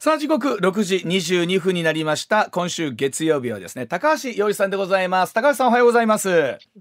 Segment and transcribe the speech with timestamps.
[0.00, 2.48] さあ時刻6時22分になりました。
[2.52, 5.34] 今週月曜日はですね高橋洋一さんでございます。
[5.34, 6.28] 高橋さんおはようございます。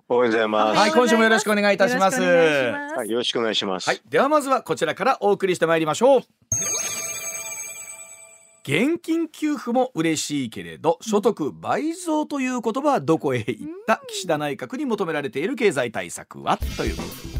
[0.07, 0.77] おはようございます。
[0.79, 2.21] はい今週もよろしくお願いいたします。
[2.21, 3.89] よろしくお願いしますはい、よろしくお願いします。
[3.89, 6.21] はいではまずはこちらからお送りしてまいりましょう。
[8.61, 13.99] 現金給付も嬉しいけれど所得倍増という言葉はどこへ行った？
[14.07, 16.59] 岸田内閣に求められている経済対策は？
[16.77, 17.36] ということ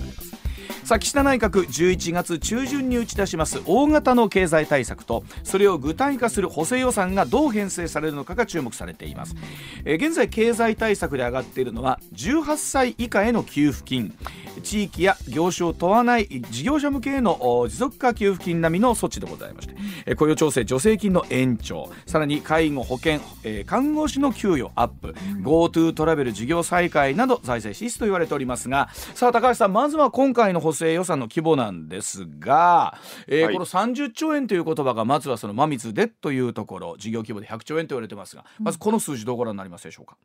[0.88, 9.36] さあ岸田内閣11月中旬に打ち出します大型の経済対策とそれを具体化する補正予算がどう編成されるのかが注目されています、
[9.84, 14.16] え現在経済対策で上がっているのは18歳以下への給付金。
[14.62, 19.76] 地域や業種を問わない事業者向けへの持続化給付金並みの措置でございまして、
[20.06, 33.54] え雇用調整助成金の延長さらに介護保険、え看護師の給与アップ、GoTo トラベル事業再開など財政支出と言われておりますがさあ高橋さんまずは今回の補正予算の規模なんですが、えーはい。
[33.54, 40.18] この30兆円という言葉がまずはその真水でというところ事業規模で100兆円と言われてますがまずこの数字どうご覧になりますでしょうか、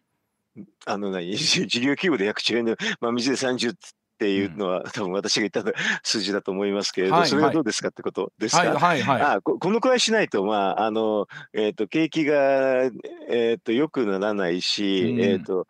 [0.87, 3.75] あのね、 事業規模で100兆円で、まあ、水で30っ
[4.19, 5.73] ていうのは、多分私が言った
[6.03, 8.63] 数字だと思いますけれど、はいそれはどうですかってことですか？
[8.63, 9.23] はいはいはい。
[9.23, 12.85] あここのくらいしないと、まああのえー、と景気が、
[13.29, 15.21] えー、と良くならないし、うん。
[15.21, 15.67] えー、と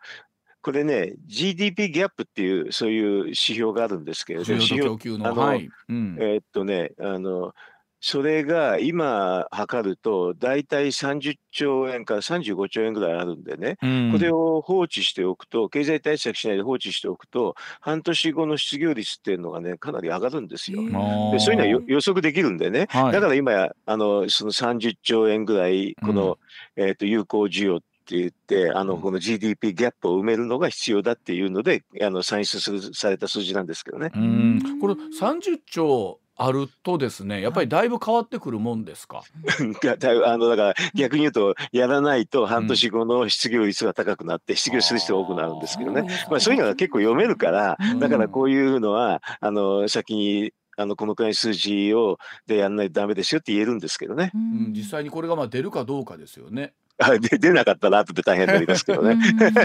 [0.63, 6.17] これね、GDP ギャップっていう、そういう指標があるんですけれど、需要と供給のはい、うん。
[6.19, 7.53] えーっとね、あの、
[7.99, 14.11] それが今測ると、大体30兆円から35兆円ぐらいあるんでね、うん。
[14.13, 20.81] これを放置しておくと、経済対策しないで放置しておくと、半年後の失業率っていうのがね、かなり上がるんですよ。
[20.81, 23.11] でそういうのはよ予測できるんでね、はい。
[23.11, 26.37] だから今あの、その30兆円ぐらい、この、
[26.77, 29.01] えーっと有効需要って言って、あのうん。
[29.01, 34.11] この GDP ギャップを埋めるのが必要だっていうので、あの算出するされた数字なんですけどね。
[34.15, 34.79] うん。
[34.79, 39.21] これ30兆あるとですねやっぱりだいぶ変わってくるもんですか、
[40.25, 47.99] あのだから逆に言うと、やらないと半年後の失業率が高くなって、失業する人が多くなるんですけどね、まあ、そういうのが結構読めるから、うん。
[47.99, 56.73] だからこういうのは、あの先にあのこのくらいの数字をでやらないとダメですよって言えるんですけどね、うん、実際にこれがまあ出るかどうかですよね。
[57.05, 59.17] あで出なかったら後で大変になりますけどね。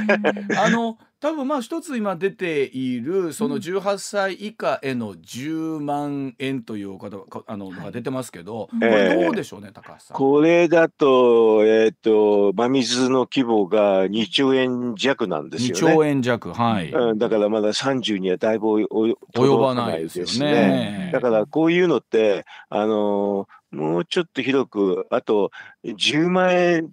[0.59, 10.17] あの多分まあ一つ今出ているそのうん18歳以下への10万円というお方かあのが出てますけど、うんこれええどうでしょうね高橋さん。
[10.17, 15.95] これだと、えっ、と、真水の規模が2兆円弱なんです2よね。
[15.95, 21.11] 兆円弱はい、うん、だからまだ30にはだいぶお及及ばないですよね。
[21.13, 25.51] だからこういうのって、あのーもうちょっと広く、あと
[25.85, 26.91] 10万円、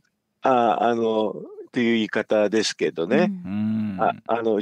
[0.47, 1.35] ああの
[1.71, 3.97] という言い方ですけどね、うん。
[3.99, 4.61] ああの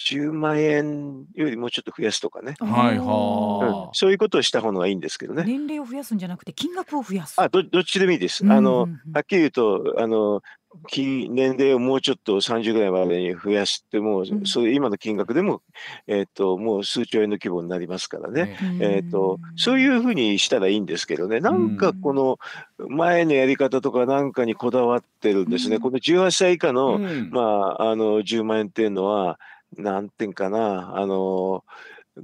[0.00, 3.06] 10, 10万円よりもうちょっと増やすとかね、はいうん。
[3.06, 5.44] はそういうことをした方がいいんですけどね。
[5.46, 7.40] 年齢を増やすんじゃなくて金額を増やす。
[7.40, 8.44] あどどっちでもいいです。
[8.44, 8.90] うんあのうん。
[8.90, 10.42] うんはっきり言うと、あの
[10.86, 14.46] き年齢をもうちょっと30ぐらいまでに増やしても、ん。
[14.46, 15.62] それ今の金額でも、
[16.06, 18.56] えっともう数兆円の規模になりますからね。
[18.80, 22.38] えー、とそういうふうにしたらいいんですけどね、なんかこの
[22.88, 25.82] 前のやり方とかなんかにこだわってるんですね、うん。
[25.82, 27.30] この18歳以下うの,、ん。
[27.30, 29.38] まあ、あの10万円っていうのは、
[29.76, 31.64] なんていうかな、あの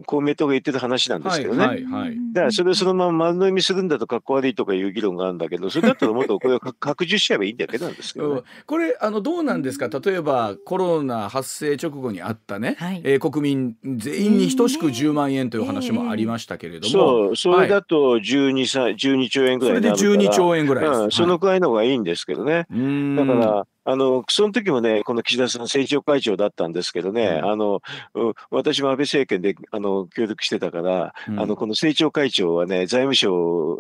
[0.05, 1.67] 公明党が言ってた話なんですけどね。
[1.67, 8.43] はいはいだからそれをそのまま丸飲みするんだとかっこ悪いとかいう議論があるんだけど、それだったらもっとこれをか拡充しちゃえばいいんだけなんですけどね うん。
[8.67, 9.89] これあのどうなんですか？
[9.89, 20.31] 例えばコロナ発生直後にあったね、はいえー国民全員に等しく10万円という話もありましたけれども、そう、それだと 12, さ12兆円ぐそれでらいになるから。
[20.31, 21.01] 12兆円ぐらいです。
[21.01, 22.53] うん、そのくらいの方がいいんですけどね。
[22.53, 27.51] はい、だかうんら、あの、その時もね、この岸田さん政調会長だったんですけどね、うん。
[27.51, 27.83] あの、
[28.15, 31.41] う私も安倍政権で、あの、協力してたから、うん。
[31.41, 33.33] あの、この政調会長はね、財務省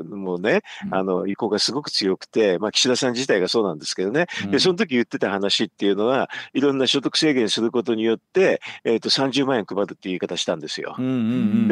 [0.09, 0.95] もね、うん。
[0.95, 10.95] あの、意向がすごく強くて、まあ、岸田さん自体がそうなんですけどね、で、その時言ってた話っていうのは、いろんな所得制限することによって、えっ、と、30万円配るっていう言い方したんですよ。
[10.99, 11.03] で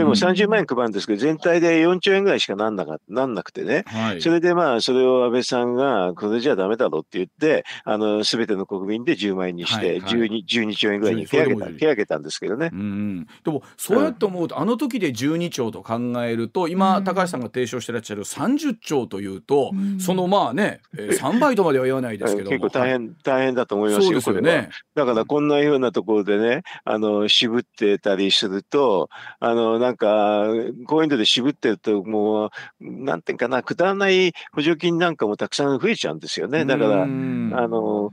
[0.05, 12.71] も30万円配るんですけど、全体で4兆円ぐらいしかなんなかなんなくてね、はい、それでまあ、それを安倍さんが、これじゃダメだろうって言って、あの、すべての国民で10万円にして、はいはい12、12兆円ぐらいに引き上げた、引き上げたんですけどね。
[12.73, 24.41] うんうん、でもそうやって思うと、あの時で12兆と考えると今、うん高橋さんが提唱してらっしゃる30兆というと、うんそのまあね、えー、 3倍とまでは言わないですけども結構大変、大変だと思いますよ、そうですよ。
[24.41, 24.71] ね。
[24.95, 29.09] だからこんなようなところでね、あの、渋ってたりすると、
[29.41, 30.47] あの、なんか、
[30.87, 32.51] こういうので渋ってると、もう、
[32.81, 36.65] なんていうかな、くだらない補助金なんかもたくさん増えちゃうんですよね。
[36.65, 38.13] だから、うんあの、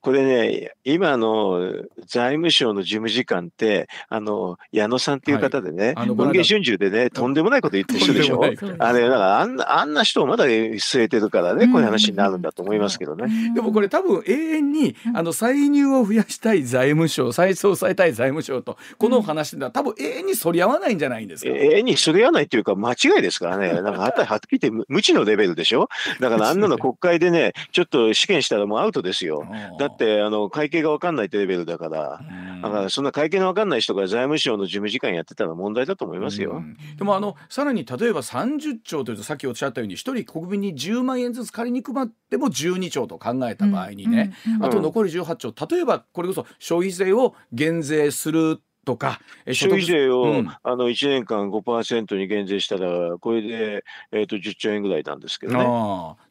[0.00, 1.72] これね、今の
[2.06, 8.42] 財務省の事務次官って、あの、矢野さんっていう方でね、あの文藝春秋でね、とんでもないこと言ってる人でしょ？
[8.44, 13.52] あれ、だからあんな、あんな人をまだ据えてるからね、こういう話になるんだと思いますけどね。
[13.54, 21.50] でもこれ多分永遠にあの歳入を増やしたい財務省再総裁たい財務省とこの話では多分永遠に反り合わないんじゃないんですか？
[21.54, 23.72] えにそれやないっていうか間違いですからね。
[23.80, 25.88] なんかはっはっきり言って無無知のレベルでしょ？
[26.20, 29.46] だからあんなの国会でね、ちょっと試験したらもうアウトですよ。
[29.78, 32.20] だって、あの、会計がわかんないってレベルだから。
[32.62, 36.52] だから、そんな会計のわかんない人が財務省の事務次官やってたら問題だと思いますよ。
[36.52, 36.76] うん。
[36.96, 50.48] でもあのさらに例えば30兆というとさっきおっしゃったように一人国民に10万円ずつ仮に配っても12兆と考えた場合にね、あと残り18兆例えばこれこそ消費税を減税するとかえ消費税を、うん。
[50.48, 55.64] あの1年間5%に減税したら、これで、えー、と10兆円ぐらいなんですけどね。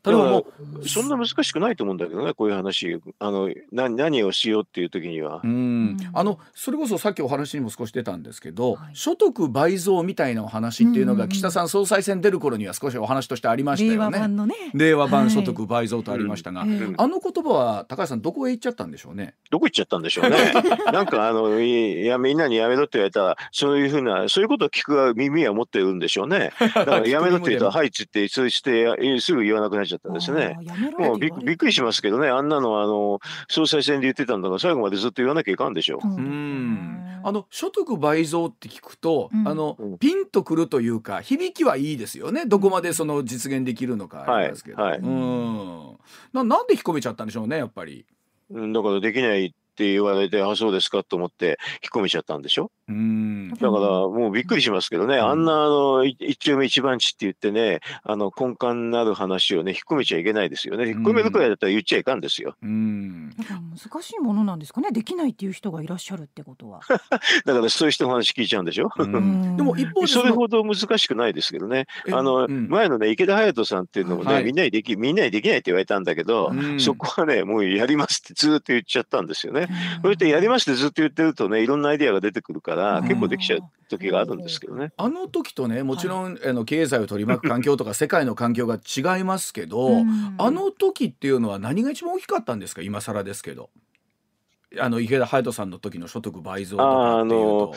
[0.06, 0.46] ああ例えばも
[0.82, 5.48] うそんな難しくないと思うんだけどね、こういう話、あのな何をしようっていう時にはう。
[5.48, 14.18] んあのそれこそさっきお話にも少し出たんですけど、所得倍増みたいなお話っていうのが、うん岸田さん総裁選出る頃には少しお話としてありました令よね。
[14.18, 14.56] 和版のね。
[14.74, 19.36] 令和版はい所得倍増とありましたが、ええあの言葉は高橋さんどこへ行っちゃったんでしょうね？
[19.50, 20.38] どこ行っちゃったんでしょうね。
[20.92, 26.52] なんかあのいいやみんなにやめろって言われたらそういうふうなそういうことを聞く耳は持ってるんでしょうね。
[26.60, 30.56] だからやめろって言うとはいっつってそうしてえすぐ言わなくなっちゃったんですね。
[30.58, 30.68] あー。
[30.68, 36.02] やめろもうびっくりしますけどねあんなのはあの総裁選で言ってたんだから最後までずっと言わなきゃいかんでしょう。
[36.02, 45.98] そうんあの所得倍増って聞くと、うんあのうんピンとくるというか響きはいいですよねどこまでその実現できるのかありますけど、はいはいうん
[46.34, 48.06] ななんで引っ込めちゃったんでしょうねやっぱり。
[48.50, 52.72] うんだからできないって言われてあそうですかと思って引っ込めちゃったんでしょ。
[52.90, 60.88] うんだからもうびっくりしますけどね、んあんなあのい一丁目一番地って言ってね、あの根幹なる話をね、引っ込めちゃいけないですよね。
[60.90, 62.56] 引っ込めるくらいだったら言っちゃいかんですよ。
[62.62, 64.92] うんだから難しいものなんですかね。
[64.92, 66.82] できないっていう人がいらっしゃるってことは。
[67.46, 68.90] だからそういう人の話聞いちゃうんでしょ？
[68.98, 71.86] うんうんでも一方でそれのほど難しくないですけどね。
[72.08, 79.68] えあの、うん前のね、池田隼人さんっていうのもね、はいみんなにでき、みんなにできないって言われたんだけど、うんそこはね、もうやりますってずーっと言っちゃったんですよね。
[80.02, 83.60] それってやりますってずっと言ってるとね、いろんなアイデアが出てくるから、うん結構できちゃう
[83.90, 84.92] 時があるんですけどね。
[84.98, 92.82] あの時とねもちろん、あの経済を取り巻く環境とか世界の環境が違いますけど、うんあの時っていうのは何が一番大きかったんですか？
[92.82, 93.70] 今更ですけど。
[94.80, 97.76] あの池田隼人さんの時の所得倍増とかっていうと。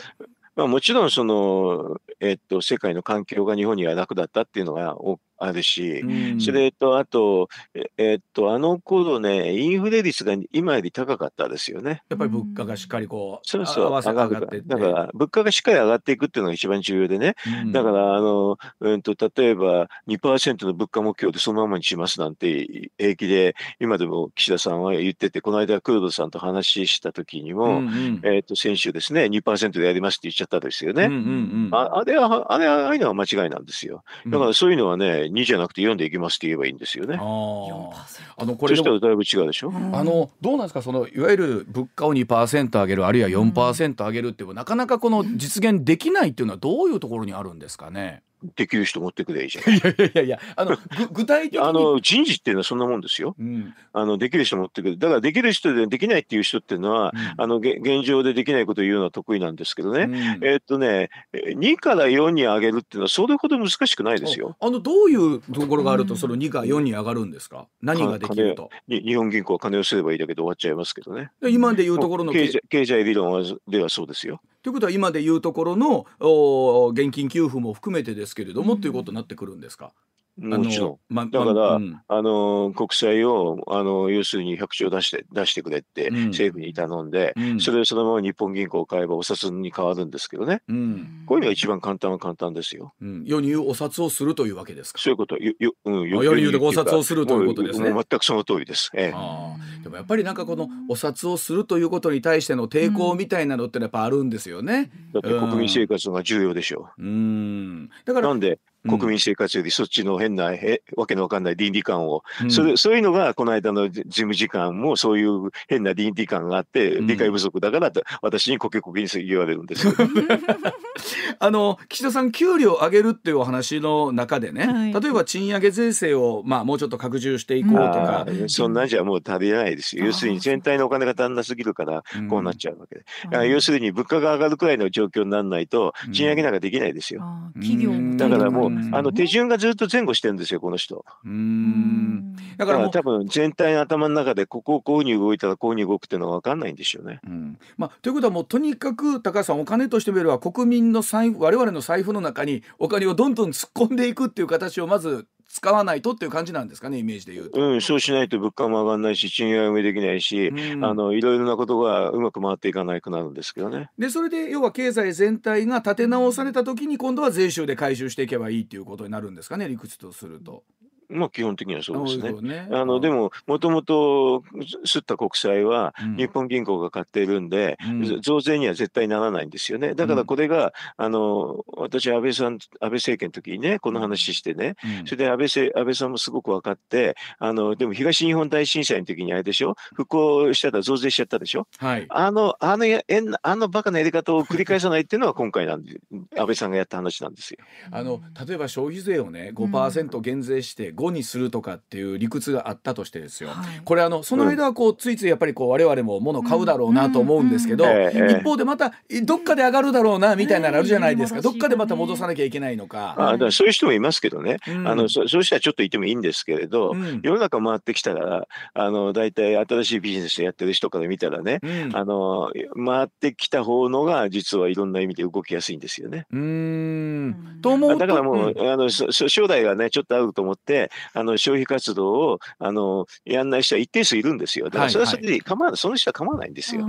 [0.55, 12.03] まあ、もちろんその、えっと、世界の環境が日本には楽だったっていうのがおあるし、うんそれとあと、ええっと、あの頃ね、インフレ率が今より高かったですよね。
[12.09, 17.35] やっぱり物価がしっかりこう、そうそう、上がってだから、物価がしっかり上がっていくっていうのが一番重要でね。
[17.63, 31.05] うんだから、あの、うんと、例えば2%の物価目標でそのままにしますなんて平気で、今でも岸田さんは言ってて、この間、黒田さんと話した時にうんも、うんえっと、先週ですね、2%でやりますって言っちゃったですよね。
[31.05, 31.21] うんうんう
[31.69, 34.03] んああれは、あれは、ああいうのは間違いなんですよ。
[34.27, 37.15] だからそういうのはね、2じゃなくて4でいきますって言えばいいんですよね。
[37.15, 39.71] あのこそれでもしたらだいぶ違うでしょ？
[39.73, 40.81] あのどうなんですか？
[40.81, 48.21] そのいわゆる物価を2%上げるあるいは4%上げるっていうなかなかこの実現できないっていうのはどういうところにあるんですかね？
[48.55, 49.73] できる人持ってくればいいじゃん。
[49.75, 53.35] いやいやいやあのぐ 具体的にあの人事っていうのはそんなもんですよ。
[53.39, 54.97] うんあのできる人持ってくる。
[54.97, 60.03] だからできる人でできないっていう人っていうのは、うんあのげ現状でできないことを言うのは得意なんですけどね。
[60.03, 64.55] うんえーっとね、えー2から4に上げるっていうのはそれほど難しくないですよ。
[64.59, 67.67] あのどういうところがあるとその2が4に上がるんですか？
[67.81, 68.69] 何ができると？
[68.87, 71.31] に日本銀行は金をすればいいだけで終わっちゃいますけどね。
[71.41, 74.41] で今でいうところの経済経済理論はではそうですよ。
[74.67, 79.93] ということは今でいうところのお現金給付も含めてですけれども、ということになってくるんですか？
[80.37, 80.97] もちろん。
[81.13, 90.61] まだからまうんあの国債をあの要するに100兆出して出してくれってうん政府に頼んで、うんそれをそのまま日本銀行を買えばお札に変わるんですけどね。
[90.67, 92.93] うんこういうのが一番簡単は簡単ですよ。
[93.01, 94.99] うん、世に言うお札をするというわけですか？
[94.99, 98.91] そういうこと、よ、よ、うん、あ世に言うとお札をするということですね全くその通りです。
[98.93, 99.83] ええ。
[99.83, 104.91] でもやっぱりなんかこのお札をするということに対しての抵抗みたいなのってやっぱあるんですよね。
[105.13, 107.89] だって国民生活が重要でしょうん。
[108.05, 108.13] だう。
[108.13, 112.51] からなんでうん国民生活よりそっちの変な、え、わけのわかんない倫理観を、うん。
[112.51, 117.07] それ、そういうのがこの間の事務次官もそういう変な倫理観があって、うん。
[117.07, 119.93] 理解不足だからと私にコケコケに言われるんですよ。
[121.39, 124.93] あの岸田さん給料上げるっていうお話の中でね、はい。
[125.01, 130.05] 例えば賃上げ税制をまあもうちょっと拡充していこうとあか、あそんなんじゃもう足りないですよ。
[130.05, 133.05] 要するに全体のお金が足んなすぎるから、こうなっちゃうわけで。
[133.37, 137.23] あ要するに物価が上がるくらいの状況にならないと、賃上げなんかできないですよ。
[137.55, 141.05] 企業だからもうあの手順がずっと前後してるんですよこの人。
[141.25, 147.19] うんだから多分全体の頭の中でここをこういうふうに動いたらこういうふうに動くっていうのが分かんないんでしょうね。
[147.25, 157.59] うんまあ、ということはもうとにかく高橋さんお金としてみれば国民の財布我々の財布の中にお金をどんどん突っ込んでいくっていう形をまず使わないとっていう感じなんですかねイメージで言うと。
[157.59, 163.89] うん、そうしないと物価も上がらないし賃上げもできないし、うん、あのいろいろなことがうまく回っていかないくなるんですけどね。
[163.97, 170.63] でそれで要は経済全体が立て直された時に今度は税収で回収していけばいいっていうことになるんですかね理屈とすると。
[171.09, 172.41] まあ基本的にはそうですね。
[172.41, 172.67] ね。
[172.71, 174.43] あのでももともと
[174.85, 179.93] 吸った国債は日本銀行が買っているんで、うん、増税には絶対ならないんですよね。
[179.93, 191.67] だからこれが、うん、あの私安倍さん安倍政権の時にねこの話してね、うん、それで安倍安倍さんもすごく分かってあのでも東日本大震災の時にあれでしょ復興したら増税しちゃったでしょ。
[191.77, 193.01] はい、あのあのや
[193.41, 195.99] あのバカなやり方を繰り返さないっていうのは今回なんで
[196.37, 197.59] 安倍さんがやった話なんですよ。
[197.91, 213.15] あの例えば消費税をね5%減税して5にするとかっていう理屈があったとしてですよ、はい、これあのその間はこうついついやっぱりこう我々も物を買うだろうなと思うんですけど、一方でまたどっかで上がるだろうなみたいなのあるじゃないですか、どっかでまた戻さなきゃいけないのか。
[213.17, 222.51] あだそういう人もいますけどね、うん、あのそそうしたらちょっといてもいいんですけれど、うん、世の中回ってきたらあの大体新しいビジネスやってる人から見たらね、うん、あの
[222.85, 226.25] 回ってきた方のが実はいろんな意味で動きやすいんですよね。
[226.31, 227.59] うん。
[227.61, 234.69] と思うだからもう、あの将来がねちょっとあると思ってあの消費活動をあのやんない人は一定数いるんですよ。
[234.69, 236.85] だからそれはそれで構わない、その人は構わないんですよ。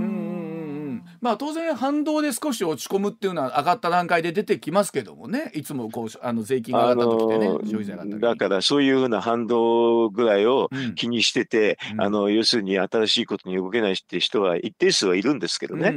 [1.21, 5.51] まあ当然反動で少し落ち込むっていうのは上がった段階で出てきますけどもね。
[5.53, 15.91] いつもこうあの税金が上がった時でね、消費税が上がっただからそういうふうな反動ぐらいを気にしてて、うん、あの要するに新しいことに動けないって人は一定数はいるんですけどね、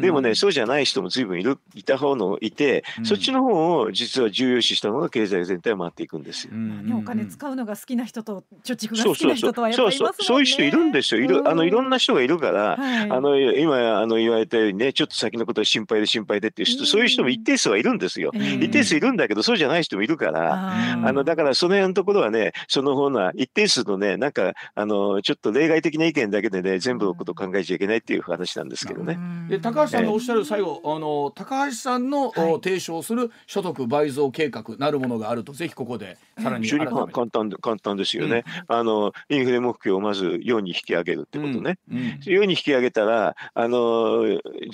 [0.00, 6.52] でもねそうじゃない人も随分いるいた方のいて、うん、そっちの方を実は重要視したのが経済全体を回っていくんですよ。
[6.98, 10.16] お金使うのが好きな人と貯蓄が好きな人とはやっぱりいますもんね。
[10.20, 11.20] そういう人いるんですよ。
[11.20, 18.30] いるあのいろんな人がいるから、はい、あの今あの言われたようにねちょっと先のことは心配で心配でっていう人、そういう人も一定数はいるんですよ。
[18.34, 20.72] 一定数いるんだけど、そうじゃない人もいるから、
[21.04, 29.18] あの、だからその辺のところはね、その方な一定数のね、なんか、あの、ちょっと例外的な意見だけでね、全部のことを考えちゃいけないっていう話なんですけどね。
[29.48, 41.98] で、高橋さんのおっしゃる最後、あの、高橋さんの、提唱する所得倍増計画なるものがあると、ぜひここでさらに非常に簡単で簡単ですよね、うん、あのインフレ目標をまず4に引き上げるってことね、うん。
[41.98, 44.24] うん、4に引き上げたらあの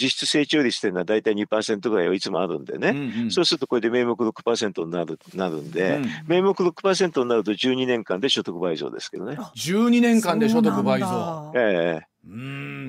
[0.01, 9.37] 実質成長率っていうのは大体2%ぐらいはいつもあるんでね、うんうん、そうするとこれで名目6%になるなるんで、うん、名目6%になると12年間で所得倍増ですけどね。
[9.57, 11.53] 12年間で所得倍増。
[11.55, 12.08] ええ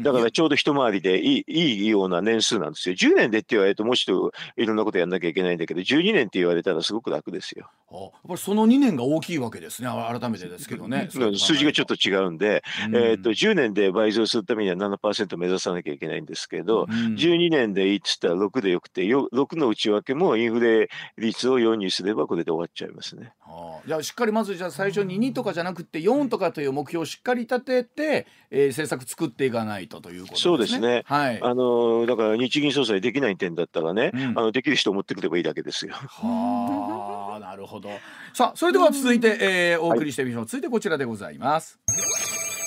[0.04, 2.96] だからちょうど一回りでいいいいような年数なんですよ。
[2.96, 7.70] 10年でって言われるともうちょっといろんなことやんなきゃいけないんだけど12年って言われたらすごく楽ですよ。
[7.92, 11.10] やっぱりその2年が大きいわけですね改めてですけどね。
[11.12, 23.32] 数字がちょっと違うんで、うん、えー、と10年で倍増するためには7%目指さなきゃいけないんですけど、うん、12年でいいっつったら6でよくて6の内訳もインフレ率を4にすればこれで終わっちゃいますね。
[23.40, 30.44] はあ、じゃあしっかりまずじゃあ最初に2とかじゃなくて4とかという目標をしっかり立てて、えー、政策作っていかないとということですね。
[30.44, 31.04] そうですね。
[31.06, 31.40] はい。
[31.42, 35.94] あのだから日銀総裁できない点だったらね、うん、あのできる人を持ってくればいいだけですよ。
[35.94, 37.90] はあ、なるほど。
[38.34, 40.42] さあ、それでは続いて、えー、お送りしてみましょう。
[40.42, 41.80] はい、続いてこちらでございます。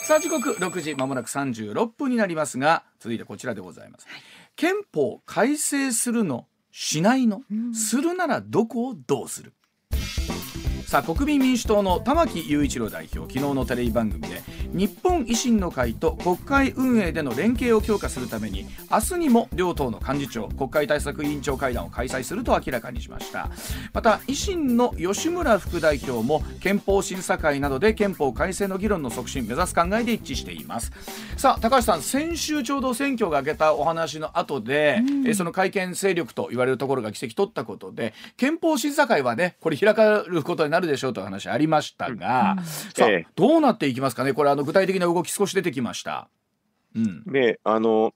[0.05, 4.07] さあ時刻6時まもなく36分になりますが続いてこちらでございます、
[4.57, 9.53] 憲法改正するのしないの、うん、するならどこをどうする？
[10.87, 14.43] さあ国民民主党の玉木雄一郎代表昨日のテレビ番組で
[14.73, 23.51] 日本維新の会と国会運営での連携を強化するために明日にも両党の幹事長国会対策委員長会談を開催すると明らかにしました。
[23.95, 30.93] また維新の吉村副代表も憲法審査会などで憲法改正の議論の促進目指す考えで一致しています。
[31.39, 44.35] さあ高橋さん先週ちょうど選挙が明けたお話の後で、うん、えその会見勢力と言われるところが議席取ったことで憲法審査会はねこれ開かれることになるるでしょうという話ありましたが、うん、さあ、ええ、どうなっていきますかね。
[44.35, 46.29] これあの具体的な動き少し出てきました。
[46.95, 48.15] うん、であの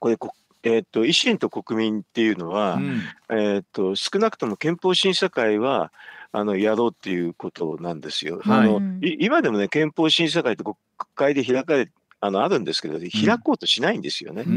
[0.00, 0.16] これ
[0.64, 5.92] えーと、維新と国民っていうのは、うん、えーと、少なくとも憲法審査会は
[6.30, 8.40] あのやろうっていうことなんですよ。
[8.44, 10.76] はい、あの今でもね憲法審査会って国
[11.14, 11.90] 会で開かれ
[12.20, 14.44] あのあるんですけど、開こうとしないんですよね。
[14.44, 14.50] こ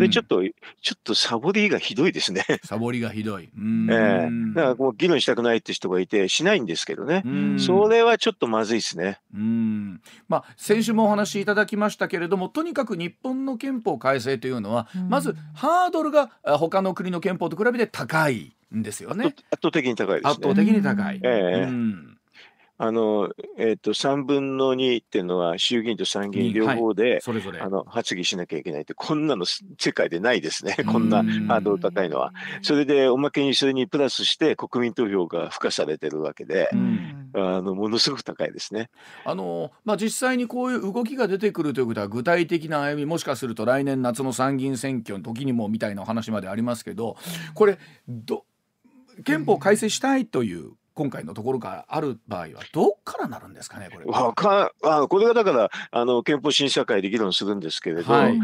[0.00, 2.44] れちょっと、ちょっとサボりがひどいですね。
[2.64, 3.44] サボりがひどい。
[3.44, 7.24] ええー、だからもう議論したくないって人がいて、しないんですけどね。
[7.58, 9.20] それはちょっとまずいですね。
[9.34, 18.52] うんまあ、先週もお話しいただきましたけれども、とにかく日本の憲法改正というのは、まずハードルが他の国の憲法と比べて高い。
[18.74, 19.34] んですよね。
[19.50, 20.30] 圧倒的に高いですね。
[20.30, 21.20] 圧倒的に高い。
[21.24, 22.19] ええうん
[22.82, 27.60] あの、えっ、と、3分の2っていうのは衆議院と参議院両方で、それぞれ。
[27.60, 30.76] あの、発議しなきゃいけないって、こんなのす世界でないですね。
[30.90, 32.32] こんなハードル高いのは。
[32.62, 36.70] それで、おまけにそれにプラスして国民投票が付加されてるわけで
[37.34, 38.88] あの、ものすごく高いですね。
[39.26, 47.16] あのまあ、実際にこういう動きが出てくるということは具体的な歩みもしかすると来年夏の参議院選挙の時にもみたいなお話までありますけど
[47.54, 48.44] これど
[49.24, 54.06] 憲法改正したいという今回のところがある場合はどっからなるんですかねこれ。
[54.06, 54.26] は。
[54.28, 58.38] わかあこれがだから、あの、憲法審査会で議論するんですけれど、はい。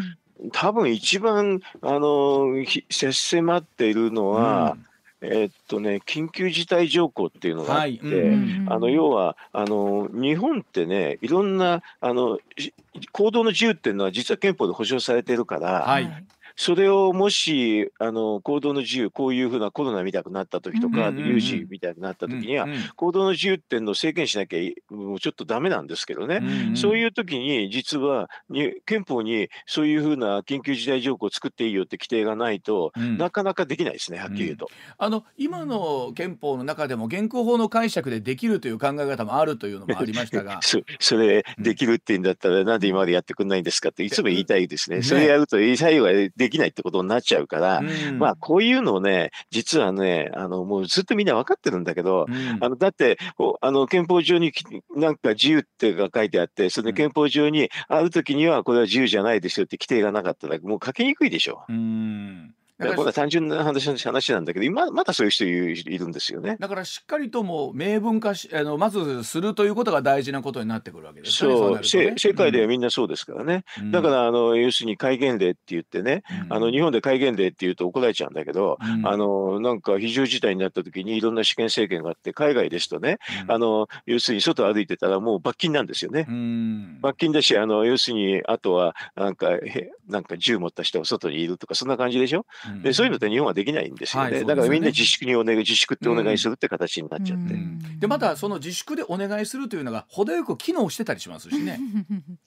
[0.52, 4.76] 多分一番、あの、ひ接迫っているのは、
[5.22, 7.98] えっとね、緊急事態条項っていうのがあって、はい。
[7.98, 8.66] うん。
[8.68, 12.74] あの要はあの日本ってねいろんなあのし
[13.12, 26.40] 行動の自由っていうのは実は憲法で保障されてるから、はいそれをもしあの行動の自由こういうふうなコロナみたくなった時とか、有事みたいになった時には、うん行動の自由っていうのを制限しなきゃいもうちょっとダメなんですけどね。
[26.42, 26.76] うんうん。
[26.76, 33.18] そういう時に実はに憲法にそういうふうな緊急事態条項を作っていいよって規定がないと、うん。
[33.18, 34.68] なかなかできないですねはっきり言うと。
[34.98, 40.60] あの今の憲法の中でも現行法の解釈でできるという考え方もあるというのもありましたが。
[40.62, 41.64] そそれうん。
[41.64, 44.96] できるって言うんだったら、なんで今までやってくんないんですかっていつも言いたいですね。
[44.96, 45.02] ね。
[45.02, 48.18] それやると最後はできないってことになっちゃうから、うん。
[48.18, 52.58] まあこういうのをね、実はね、あのもうずっとみんな分かってるんだけど、うん。
[52.60, 53.18] あのだって
[53.60, 61.64] あの憲法上にきなんか自由ってが書いてあって、それで憲法上にある時にはこれは自由じゃないですよって規定がなかったら、もう書きにくいでしょ。
[61.68, 65.44] うんだからこれは単純な話話なんだけど、今まだそういう人
[65.90, 66.56] いるんですよね。
[66.60, 71.56] だからしっかりとも明文化しあのまずするということが大事なことになってくるわけですよね。
[71.56, 73.64] そう、なるとねせ世界ではみんなそうですからね。
[73.80, 86.26] うんだからあの要するに戒厳令って言ってね、うんあの日本で戒厳令って言うと怒られちゃうんだけど、うんあのなんか非常事態になった時にいろんな試験制限があって海外ですとね、うんあの要するに外歩いてたらもう罰金なんですよね。
[86.28, 92.44] うん罰金だしあの要するにあとはなんかへなんか銃持った人が外にいるとかそんな感じでしょ？
[92.68, 92.82] うん。
[92.82, 94.30] でそういうのって日本はできないんですよね。
[94.30, 94.46] はいね。
[94.46, 97.54] だからみんな自粛にお願い自粛ってお願いするって形になっちゃって。
[97.54, 97.98] うん。
[97.98, 101.80] でまたその自粛でお願いするというのが程よく機能してたりしますしね。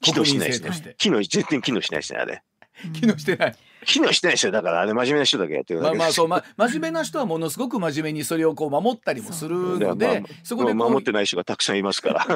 [0.00, 0.94] 機能しないですね。
[0.98, 2.42] 機能全然機能しないですねあれ。
[2.92, 4.52] 機能してない機能してないですよ。
[4.52, 12.26] だからあれ真面目な人だけやってるまあまあそう、ま、真面目な人はものすごく真面目にそれをこう守ったりもするので、そうまあそこで守ってない人がたくさんいますから。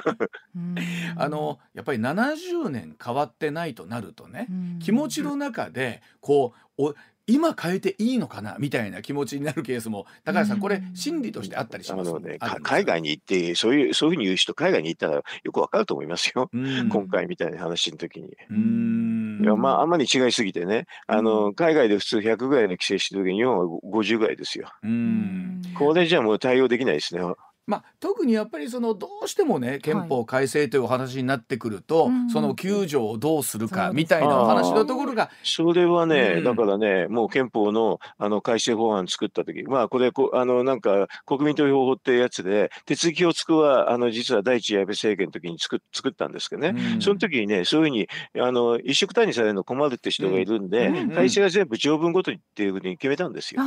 [0.56, 0.74] うん。
[1.16, 4.78] あのやっぱり70年変わってないとなるとね、うん。
[4.78, 6.94] 気持ちの中でこうお
[7.26, 16.48] 今変えていいのかなみたいな気持ちになるケースも高橋さん、うんこれ心理としてあったりしますあのね、海外に行って、そういう、そういうふうに言う人、海外に行ったらよくわかると思いますよ。
[16.52, 18.36] うん今回みたいな話の時に。
[18.50, 24.68] うんいや、まあ、あんまり違いすぎてね、あの、海外で普通100ぐらいの規制してる時に、日本は50ぐらいですよ。
[24.82, 27.22] うんこれじゃもう対応できないですね。
[27.66, 32.30] まあ、特にやっぱりそのどうしてもね憲法改正というお話になってくると、うん。
[32.30, 36.44] その9条をどうするかみたいなお話のところが、それはね、うん。
[36.44, 47.00] だからね、もう憲法のあの改正法案作った時まあこれこ、あのなんか国民投票法ってやつで、手続きをつくは、あの実は第一次安倍政権の時に作っ作ったんですけどね、うん。
[47.00, 48.08] その時にね、そういうふうに
[48.40, 50.96] あの一色単にされるの困るって人がいるんで、うん。
[50.96, 51.10] うん。
[51.12, 53.62] 改正が全部条文ごとにっていうふうに決めたんですよ。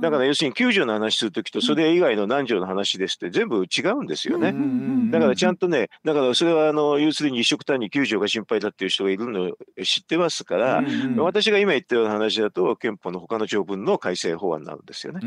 [0.00, 4.54] だから要するに9条の話するときと、それ以外の何条の話ですって全部違うんですよね。
[5.10, 15.20] だからちゃんとね、だからそれはあの要するに一色単に9条が心配だっていう人がいるのを知ってますから、うんうん私が今言ったような話だと、憲法の他の条文の改正法案なんですよね。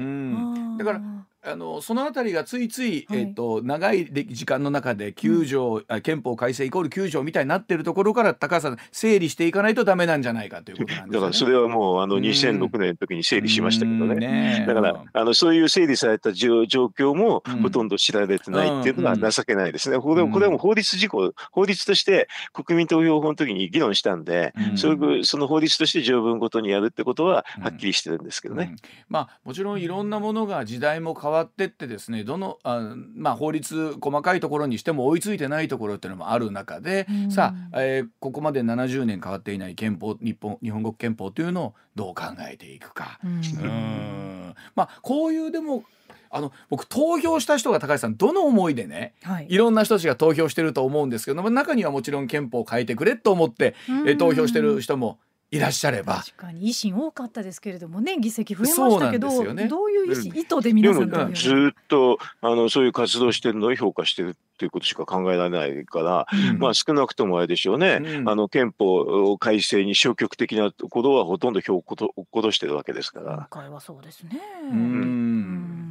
[0.77, 1.01] だから
[1.45, 11.13] あのそのあたりがついつい、はいえっと長い時間の中で9条、あ憲法改正イコール9条みたいになってるところから高橋さん整理していかないとダメなんじゃないかということなんですよね。
[11.13, 12.23] だからそれはもうあのうん。
[12.23, 14.19] 2006年の時に整理しましたけどうん。
[14.19, 14.27] ね。
[14.27, 17.61] ねだからあのそういう整理された状状況もうん。
[17.61, 19.99] ほとんど知られてないっていうのが情けないですね。
[19.99, 20.31] これうん。
[20.31, 24.77] これはもう法律事項、法律として国民投票法の時に議論したんで、うん。
[24.77, 28.69] そういうその法律として条文ごとにやるってことはうんはっきりしてるんですけどね。
[28.71, 28.75] うん。
[29.09, 37.31] まあもちろんいろんなものが時代も変わってってですねどのあ、まあ、法律細かいところにしても追いついてないところっていうのもある中で、うん。
[37.31, 43.19] さあ、えーここまで70年変わっていない憲法日本日本国憲法というのをどう考えていくか。
[43.23, 43.31] うん。
[43.33, 44.55] うん。
[44.75, 45.83] まあこういうでも
[46.29, 49.47] あの僕投票した人が高橋さんどの思いでねはい。
[49.49, 55.19] いろんな人たちが投票してると思うんですけども中にはもちろん憲法を変えてくれと思って、えー投票してる人も
[55.55, 56.15] いらっしゃれば。
[56.15, 59.67] 確かに維新多かったですけれどもね議席増えましたけど、ね。
[59.67, 66.59] どういう意思、うん意図で皆さんでずっとあのそういう活動してるのを評価してるっていうことしか考えられないから、うん。
[66.59, 68.29] まあ少なくともあれでしょうね、うん。
[68.29, 73.47] あの憲法改正に消極的なことはほとんど票をこと落っことしてるわけですか今ら。
[73.49, 74.39] 回はそうですね。
[74.63, 75.84] ううんん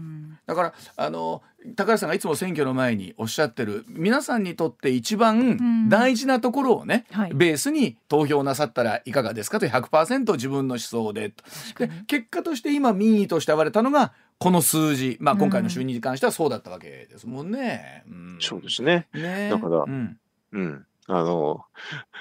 [0.46, 1.42] だからあの
[1.76, 7.32] 高橋さんがいつも選挙の前におっしゃってる皆さんにとって一番大事なところをね、はい。
[7.34, 9.58] ベースに投票なさったらいかがですか？
[9.58, 11.30] という100%自分の思想で。
[11.30, 11.44] と
[11.78, 18.04] で結果として今民意として現れたのがこの数字、まあ、今回の就任に関してはそうだったわけですもんね。
[18.10, 18.38] ん。
[18.40, 19.06] そうですね。
[19.14, 19.48] ね。
[19.50, 20.18] だからうん。
[20.52, 20.86] うん。
[21.06, 21.64] あの、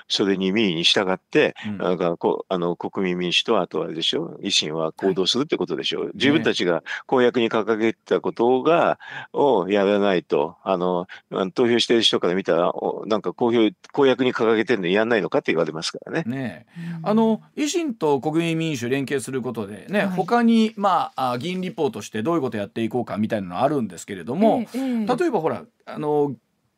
[0.08, 1.78] それに民意に従って、うん。
[1.78, 9.00] なんかこうあの国民民主とあとあれでしょ維新は行動するってことでしょ、自分たちが公約に掲げたことが
[9.32, 11.08] をやらないとあの
[11.54, 16.24] 投票してる人から見たらおなんか公表公約に掲げてるのにやんないのかって言われますからね。
[16.26, 16.66] ね
[17.02, 17.10] うん。
[17.10, 20.10] あの維新と国民民主連携することでね、はい。
[20.10, 25.18] 他にまああ議員立法としてどういうことやっていこうかみたいなのあるんですけれども、ええええ。
[25.18, 26.36] 例えばほらあの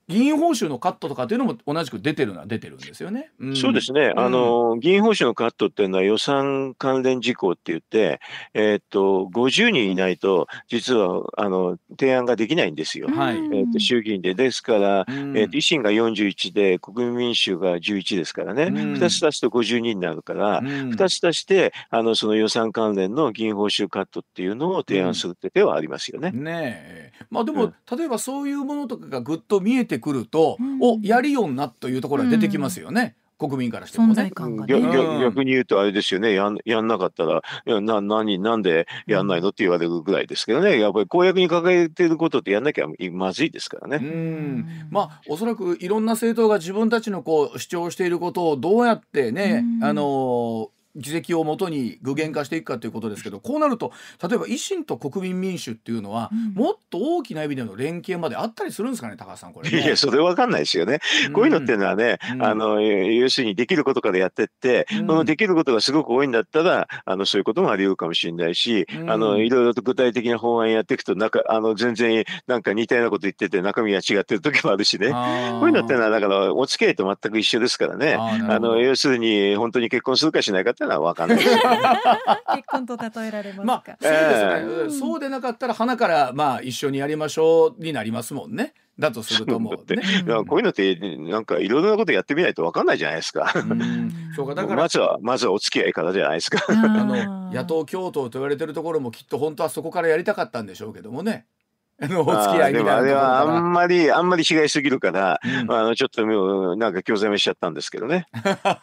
[0.08, 3.32] 議員報酬のカットとかっていうのも同じく出てるのは出てるんですよね。
[3.50, 3.56] ん。
[3.56, 4.20] そうですね、うん。
[4.20, 8.20] あの議員報酬のカットっていうのは予算関連事項って言って、
[8.54, 13.08] えーっと50人いないと実はあの提案ができないんですよ。
[13.08, 13.38] はい。
[13.38, 14.36] えーっと衆議院で。
[14.36, 15.38] ですから、うん。
[15.38, 18.76] えーと維新が41で国民民主が11ですからね、うん。
[18.94, 20.65] 2つ足すと52になるから、うん。
[20.91, 26.32] 2つ足してあのその予算関連の議員報酬カットっていうのを提案するって手はありますよね。
[26.32, 27.12] ねえ。
[27.30, 27.98] まあでも、うん。
[27.98, 30.79] 例えばそういうものとかがぐっと見えてくると、うん。
[30.81, 34.31] おやりよんなというところが出てきますよね、国民からしてもね。
[34.31, 34.81] 感がね。
[35.21, 36.34] 逆に言うとあれですよね。
[36.34, 38.62] やんやんなかったらな何なん。
[38.62, 40.79] でやんないのって言われるぐらいですけどね。
[40.79, 44.05] やっぱり公約に掲げてることってやんなきゃまずいですからね。
[44.05, 44.88] うん。
[44.89, 49.84] まあおそらくいろんな政党が自分たちのこう主張していることをどうやってね、うん。
[49.84, 59.84] あの議席をもとに具現化していくかということですけどこうなると例えば維新と国民民主っていうのは、うんもっと大きな意味での連携まであったりするんですかね高橋さんこれ、ね。
[59.84, 60.99] いやそれわかんないですよね。
[61.34, 75.12] こういうのっていうのはね、うんあの要するにできることからやってって、うんそのできることがすごく多いんだったらあのそういうこともあり得るかもしれないし、うんあのいろいろと具体的な法案やっていくとなんかあの全然なんか似たようなこと言ってて中身が違ってる時もあるしね。
[75.12, 78.13] こういうのってのはだからお付き合いと全く一緒ですからね。
[78.15, 81.39] あの要するに本当に結婚するかしないかっていうのは分かんない。
[82.56, 83.98] 結婚と例えられますまあか。
[84.02, 90.02] そうですね、うんそうでなかったら花からまあ一緒にやりましょうになりますもんねだとするともうね。
[90.48, 93.52] こういうのってなんかいろいろなことやってみないと分かんないじゃないですか。
[93.56, 96.63] うんそうかだからまずはまずはお付き合いからじゃないですか。
[96.69, 101.64] あの野党共闘と言われてるところもきっと本当はそこからやりたかったんでしょうけどもねあ
[102.01, 105.39] の お付き合いみたいなあーでもあれはあかんまりあんまり違いすぎるから、ら。
[105.43, 105.71] うん。
[105.71, 108.27] あのちょっともうなんか興ざめしちゃったんですけどね。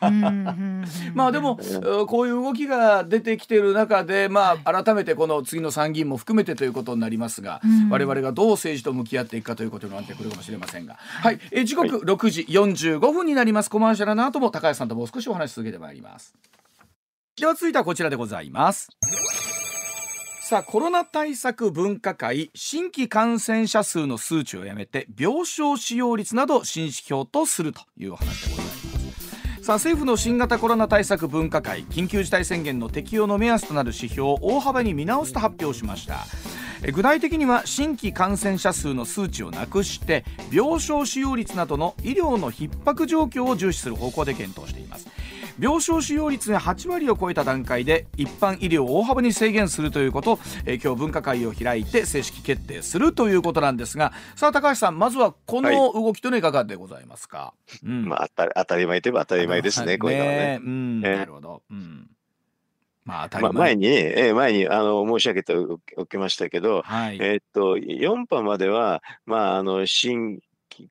[0.02, 2.06] うんうんうんまあでも、うん。
[2.06, 7.90] こういう動きが出てきてる中で、まあ、改めてこの次の参議院も含めてということになりますが、うん。
[7.90, 13.70] 我々がどう政治と向き合っていくかということになってくるかもしれませんが、はい、え時刻6時45分になります。
[13.70, 16.34] コマーシャルの後も高橋さんともう少しお話し続けてまいります。
[17.38, 18.88] では続いてはこちらでございます。
[20.52, 29.64] さあコロナ対策分科会新規感染者数の数値をやめて病床使用率など新指標とするというお話でございます。
[29.64, 36.26] さあ政府の新型コロナ対策分科会緊急事態宣言の適用の目安となる指標を大幅に見直すと発表しました
[36.92, 45.08] 具体的には新規感染者数の数値をなくして病床使用率などの医療の逼迫状況を重視する方向で検討しています
[45.62, 60.60] 病床使用率が8割を超えた段階で一般医療を大幅に制限するということをえ今日分科会を開いて正式決定するということなんですがさあ高橋さんまずはこの動きというのはいかがでございますか、うんまあ当たり前といえば当たり前ですね、こういうのはね。
[60.62, 61.62] うん、ねなるほど。
[61.70, 62.08] うん。
[63.04, 63.76] まあ当たまあ、り前。
[63.76, 65.54] 前に、えー前にあの申し上げて
[65.96, 67.18] おきましたけど、はい。
[67.20, 70.42] えーっと4波までは、まあ、あの新規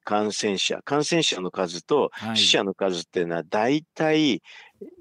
[0.04, 2.38] 感染者、感染者の数とはい。
[2.38, 4.41] 死者の数っていうのは、大体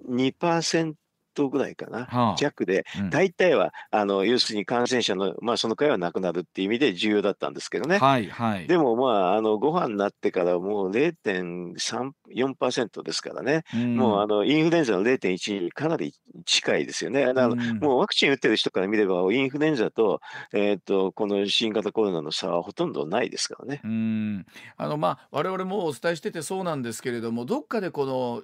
[0.09, 1.00] 2%
[1.49, 7.99] ぐらいかな、はあ弱で、うん大体はあの要するに感染者の、まあ、その回はなくなるっていう意味で重要だったんですけどね。
[7.99, 8.67] はいはい。
[8.67, 16.15] でも、まあ、あの5波になってからもう0.34%ですからね、うんもうあのインフルエンザの0.1にかなり
[16.45, 17.27] 近いですよね。
[17.27, 20.21] だからうんもうワクチン打ってる人から見れば、インフルエンザと,、
[20.53, 23.81] えー、とこの新型コロナの差はほとんどないですからね。
[23.85, 24.47] うん。
[24.77, 28.43] あのまあ我々もお伝えしててそうなんですけれども、どっかでこの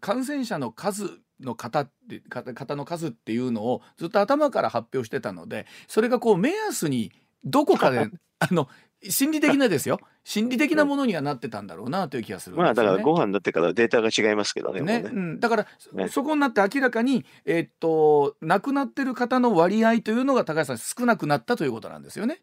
[0.00, 7.12] 感染者の数の方って方方の数っていうのをずっと頭から発表してたので、それがこう目安に
[7.44, 8.68] どこかで あの
[9.08, 9.98] 心理的なですよ。
[10.24, 14.82] 心理的なものにはなってたんだろうなという気がするね、まあだからご飯になってからデータが違いますけどね。
[14.82, 16.08] ねもううん、だから、ね。
[16.08, 22.42] そこになって明らかに、えっと亡くなってる方の割合というのが高橋さん少なくなったということなんですよね。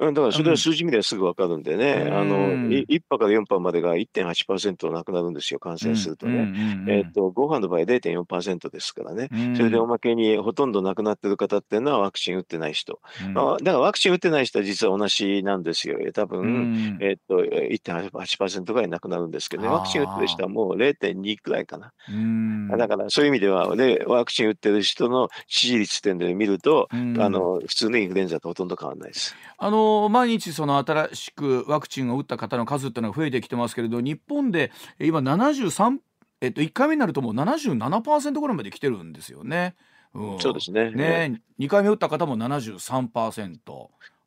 [0.00, 6.86] うん、だからそれは数字見ればすぐわかるんでね、うんあのい1波から4波までが1.8%なくなるんですよ、感染するとね。
[6.88, 9.28] えっと、5波の場合0.4%ですからね。
[9.56, 13.00] それでおまけにほとんど亡くなってる方っていうのはワクチン打ってない人。
[13.32, 15.98] まあ、だからワクチン打ってない人は実は同じなんですよ。
[16.12, 21.92] 多分、えっと、1.8%ぐらい亡くなるんですけどね、ワクチン打ってる人はもう0.2くらいかな。
[22.76, 29.34] だからそういう意味では、でワクチン打ってる人の支持率点で見ると、あの普通のインフルエンザとほとんど変わらないです。
[29.58, 35.98] あの毎日その新しくワクチンを打った方の数っていうのが増えてきてますけれど日本でえ今73
[36.40, 39.74] えっと1回目になるともう77%ぐらいまで来てるんですよね。
[40.14, 40.90] うんそうですね。
[40.92, 43.58] ね2回目打った方も73%。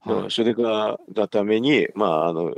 [0.06, 2.54] だからそれががために、まああの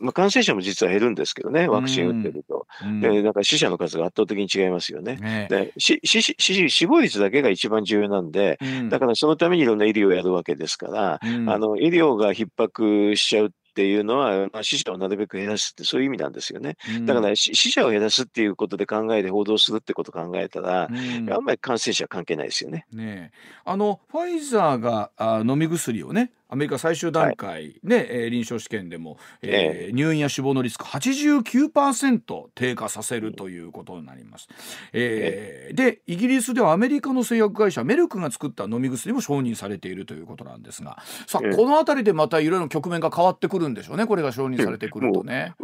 [0.00, 2.66] まあ、感染者も実は減るんですけどね、ワクチン打ってると。
[2.82, 3.00] うん。
[3.00, 5.16] でなんか死者の数が圧倒的に違いますよね。
[5.16, 8.88] ねでししし死死亡率だけが一番重要なんで、うん。
[8.88, 11.48] だからそのためにいろんな医療をやるわけですから、うん。
[11.48, 16.76] あの医療が逼迫しちゃうっていうのは、まあ、死者をなるべく減らすってそういう意味なんですよね。
[17.02, 21.32] だからし死者を減らすっていうことで考えて報道するってことを考えたら、うん。
[21.32, 22.86] あんまり感染者は関係ないですよね。
[22.92, 23.38] ねえ。
[23.64, 34.48] あのファイザーがあ飲み薬をねアメリカ最終段階、ねえー臨床試験でも、えー入院や死亡のリスク89%低下させるということになります。
[34.92, 45.54] えーでイギリスではアメリカの製薬会社メルクが作った飲み薬も承認されているということなんですがさあ、ええこの辺りでまたいろいろ局面が変わってくるんでしょうねこれが承認されてくるとね。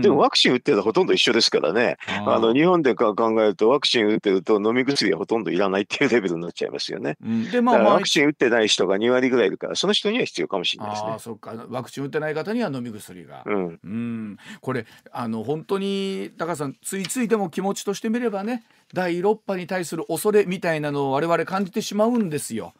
[0.00, 1.96] でもワクチン打ってるのはほとんど一緒ですからね。
[2.06, 7.16] ああの日本でか考えるとワクチン打ってると飲み薬はほとんどいらないっていうレベルになっちゃいますよね。
[7.24, 7.50] うん。
[7.50, 11.18] でまあワクチン打ってない人が2割ぐらいいるからその人には必要かもしれないですねああ。
[11.18, 13.42] そっかワクチン打ってない方には飲み薬が。
[13.46, 22.74] うん、うん、これあの本当に高橋さんついついでも気持ちとしてみればね第6波に対する恐れみたいなのを我々感じてしまうんですよ。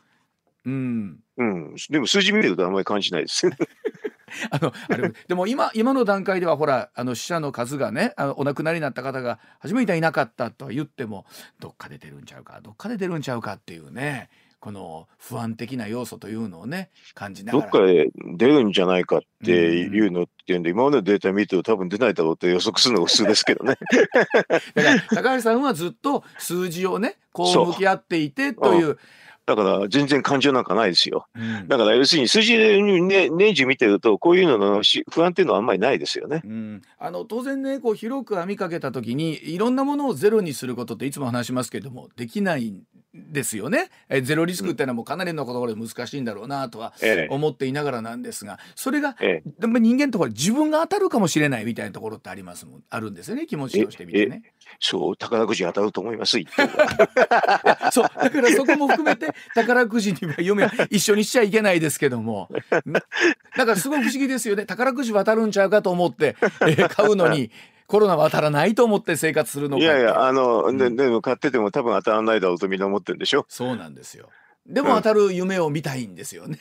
[0.65, 3.49] うん、うん、でも数字見てるとあんまり感じないです。
[4.51, 11.25] あのあれでも今今の段階ではほらあの死者の数がねあのお亡くなりになった方が初めていなかったとは言っても
[11.61, 14.29] どっかで出るんちゃうかどっかで出るんちゃうかっていうね
[14.61, 17.69] この不安的な要素というのをね感じなどがら。
[17.69, 23.77] っかで出るんじゃないかっていうのっていうんで、今までのデータ見ると多分出ないだろうって予測するのが普通ですけどね。
[24.75, 28.99] だから高橋さんはずっと数字をねこそうう向き合っていて という。
[29.47, 31.27] だから全然感情なんかないですよ。
[31.35, 36.43] うんだから要するに数字で、ね、年中見てるとこういうののし不安っていうのはあんまりないですよね。
[36.45, 42.83] うん、あの当然ねこう広く網かけた時にいろんなものをゼロにすることっていつも話しますけどもできないん
[43.15, 43.89] ですよね。
[44.09, 47.35] えゼロリスクっていうのはもうかなりのところで難しいんだろうなとはええ。
[47.35, 52.83] 思っていながらなんですがそれがええでも人間ところ自分が当たるかもしれないみたいなところってありますもん。
[52.91, 54.43] あるんですよね気持ちとしてみてね。
[54.79, 56.39] そう宝くじ当たると思います。
[56.39, 57.91] 一等は。
[57.93, 62.49] そうだからそこも含めて宝くじには嫁は一緒にしちゃいけないですけども。
[63.57, 64.67] だからすごい不思議ですよね。
[64.67, 67.51] 宝くじ渡るんちゃうかと思って、えー買うのに
[67.89, 73.47] コロナは当たらないと思って生活するのかいやいやあの、うんででも買ってても多分当たらないだろうとみんな思ってるんでしょ。
[73.49, 74.29] そうなんですよ
[74.67, 76.59] でも当たる夢を見たいんですよね。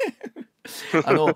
[1.05, 1.33] あの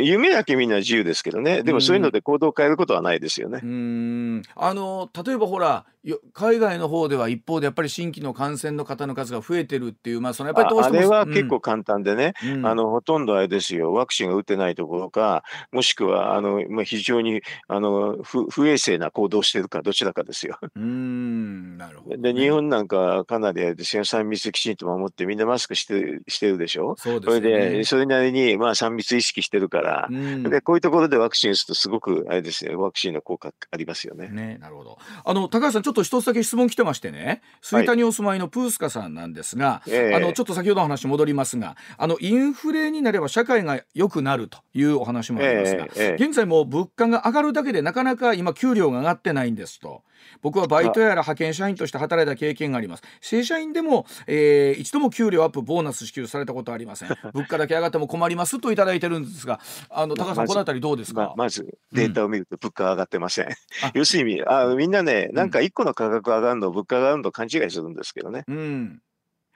[0.00, 1.62] 夢だけみんな自由ですけどね。
[1.64, 3.66] でもそういうので行動を変えることはないですよねう。
[3.66, 5.84] ーんあの例えばほらよ
[6.32, 15.42] 海外の方では一方でやっぱり新規の感染の方の数が増えてるっていうまあそのやっぱりどうしてもああれは結構簡単でね、うんあのほとんどあれですよ、ワクチンが打ってないところか、
[15.72, 20.58] もしくはあの、まあ、非常にあの不不衛生な行動をしているか、どちらかですよ。
[20.74, 26.94] うーんなるほど、で日本なんかかなりあれですよ、3密きちんと守って、みんなマスクしてしてるでしょ？
[26.98, 34.28] そうでそれすよねで、それなりに、まあ、3密意識してるから、うんでこういうところでワクチン打つと、すごくあれですね、ワクチンの効果ありますよね。
[34.28, 34.98] ね、なるほど。
[35.24, 40.14] あの高橋さんちょっと一つだけ質問来てましてね、吹田にお住まいのプースカさんなんですが、ええ。
[40.14, 50.02] あのちょっと先ほどの話戻りますが、あのインフレになれば社会が良くなるというお話もありますが、現在もう物価が上がるだけでなかなか今給料が上がってないんですと。
[50.42, 53.02] 僕はバイトやら派遣社員として働いた経験があります。
[53.20, 57.08] 正社員でも、えー一度も給料アップボーナス支給されたことはありません。
[57.32, 59.60] 物価だけ上がっても困りますといただいてるんですが、
[59.90, 61.34] あの高橋さんこのあたりどうですか？
[61.36, 63.46] ままずデータを見ると物価は上がってません。
[63.48, 68.44] あ要するにあみんなね、なんか1個の価格上がるの、物価が上がるのと勘違いするんですけどね。
[68.48, 69.02] うん。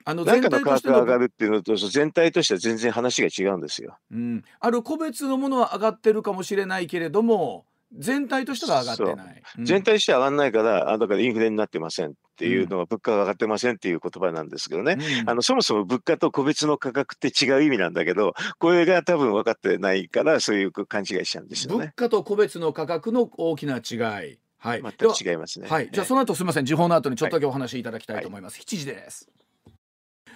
[0.04, 3.98] あの何全かの価格体として上がるっていうのと全体としては全然話が違うんですよ。
[4.10, 9.42] うん、ある個別のものは上がってるかもしれないけれども全体としては上がってない。
[9.58, 14.96] うん全体としては上がらないから、あだからインフレになってませんっていうのは、物価が上がってませんっていう言葉なんですけどね。
[15.22, 21.78] うんあのそもそも物価と個別の価格って違う意味なんだけど、これが多分分かってないから、そういう勘違いしちゃうんですよね。
[21.78, 23.96] 物価と個別の価格の大きな違
[24.28, 24.38] い。
[24.58, 24.82] はい。
[24.82, 25.68] 全く違いますね。
[25.68, 29.30] はい、じゃあその後すみません時報の後にちょっとだけお話しいただきたいと思います、7時です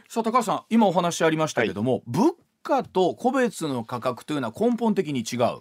[0.08, 5.60] さあ高橋さん今お話ありましたけども、物価と個別の価格というのは根本的に違う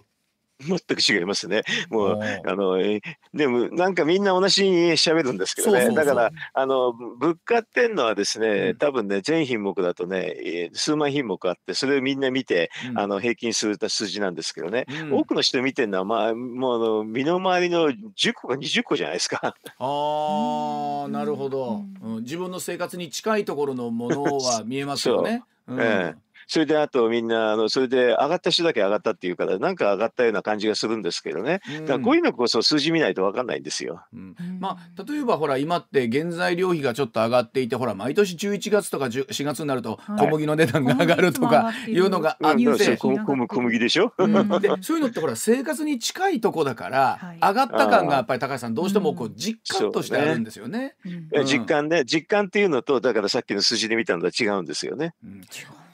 [0.60, 1.62] 全く違いますね。
[1.90, 3.00] もうあのえ
[3.32, 5.80] でもなんかみんな同じに喋るんですけどね。
[5.80, 6.06] そうそうそう。
[6.06, 8.76] だからあの物価っていうのはですね、うん。
[8.76, 12.98] 多分ね全品目だとねえー数万品目あってそれをみんな見て、うん。
[12.98, 15.14] あの平均する数字なんですけどね、うん。
[15.14, 19.54] 多くの人見てるのは、まあ、もうあの身の回りの10個か20個じゃないですか。
[19.78, 22.22] あーなるほど、ううん。
[22.22, 25.42] 自分の生活に近いところのものは見えますよね。
[25.66, 25.80] うん。
[25.80, 31.60] ええそれであとみんなあのそれで上がった人だけ上がったっていうからなんか上がったような感じがするんですけどね。
[31.80, 34.04] だからこういうのこそ数字見ないと分かんないんですよ。
[34.12, 34.36] うん。
[34.38, 34.60] うん。
[34.60, 40.18] まあ例えばほら今って原材料費がちょっと上がっていてほら毎年11月とか10 4月になるとはい。
[40.18, 44.48] 小麦の値段が上がるとかいうのがあうん、ってだからそれ小小麦でしょ、うん。
[44.60, 47.38] で そういうのってほら生活に近いとこだから、はい。
[47.40, 50.96] 上がった感がやっぱり高橋さんどうしてもこう実感としてあるんですよね。
[51.04, 55.14] うんいや実感ね、実感っていうのと、だからさっきの数字で見たのとは違うんですよね。
[55.24, 55.40] うん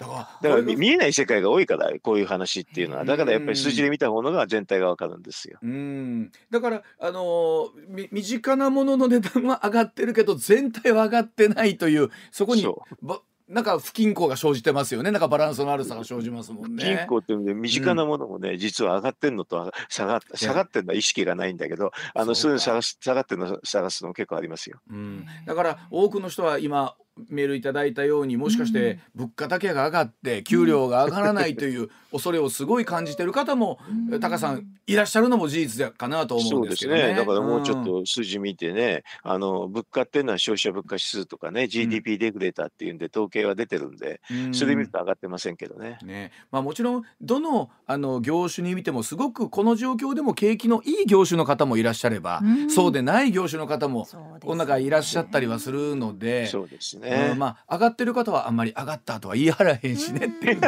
[0.06, 3.04] だから見えない世界が多いから、こういう話っていうのは。
[3.04, 5.58] だからやっぱり数字で見たものが全体がわかるんですよ。
[5.62, 6.32] うん。
[6.50, 15.10] だからあのーみ身近なものの値段は上がってるけど全体は上がってないというそこにそばなんか不均衡が生じてますよね。
[15.10, 16.84] なんかバランスの悪さが生じますもんね。
[16.84, 24.78] 銀行っていうので身近なものもね、実は上がってんのと下がっ下がってるのは意識がないんだけど、あのそうういうの探す下がってるの探すの結構ありますよ。
[24.88, 26.94] うん、だから多くの人は今
[27.28, 37.08] メールいただいたようにもしかして物価だけが上がって給料が上がらないという恐れをすごい感じてる方も、うんタカさんいらっしゃるのも事実かなと思うんそうですけどね。
[37.08, 37.14] ね。
[37.14, 45.98] だからもうちょっんと数字見てね、あの物価っていうのは消費者物価指数とかね、GDP レギュレーターっていうんで統計は出てるんで、うんそれ見ると上がってませんけどね。
[46.02, 54.06] ねまあ、もちろんどのあの業種に見てもすごくこの状況でも景気のいい業種の方もいらっしゃれば、うんそうでない業種の方も
[54.40, 56.46] この中いらっしゃったりはするので。
[56.46, 57.38] そうですうねん。
[57.38, 60.60] まあ、上がってる方はあんまり上がったとは言い張らへんしねっていう。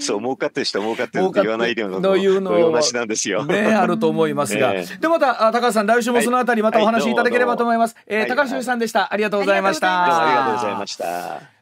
[0.00, 3.44] そう、儲かってる人は儲かってるって言わないでよいうのをそういう話なんですよ。
[3.44, 8.28] ね、あると思いますが、えでまたあ高橋さん来週もそのあたりまたお話しいただければと思います、えーはい。
[8.28, 9.12] 高橋由さんでした。
[9.12, 11.59] ありがとうございました、どうもありがとうございました。